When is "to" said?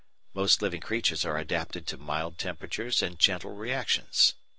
1.85-1.95